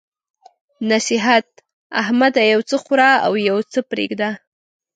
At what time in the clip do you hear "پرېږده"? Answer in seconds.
3.89-4.29